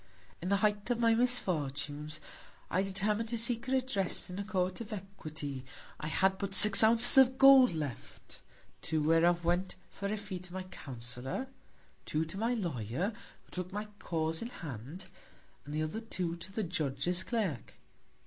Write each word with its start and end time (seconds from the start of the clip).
In 0.41 0.49
the 0.49 0.55
Height 0.65 0.89
of 0.89 0.97
my 0.97 1.13
Misfortunes, 1.13 2.19
I 2.71 2.81
determin'd 2.81 3.29
to 3.29 3.37
seek 3.37 3.67
Redress 3.67 4.31
in 4.31 4.39
a 4.39 4.43
Court 4.43 4.81
of 4.81 4.91
Equity: 4.91 5.63
I 5.99 6.07
had 6.07 6.39
but 6.39 6.55
six 6.55 6.83
Ounces 6.83 7.19
of 7.19 7.37
Gold 7.37 7.75
left: 7.75 8.39
Two 8.81 9.03
whereof 9.03 9.45
went 9.45 9.75
for 9.91 10.07
a 10.11 10.17
Fee 10.17 10.39
to 10.39 10.53
my 10.53 10.63
Counsellor; 10.63 11.49
two 12.07 12.25
to 12.25 12.37
my 12.39 12.55
Lawyer, 12.55 13.09
who 13.43 13.51
took 13.51 13.71
my 13.71 13.85
Cause 13.99 14.41
in 14.41 14.49
Hand, 14.49 15.05
and 15.65 15.73
the 15.75 15.83
other 15.83 16.01
two 16.01 16.35
to 16.35 16.51
the 16.51 16.63
Judge's 16.63 17.23
Clerk. 17.23 17.75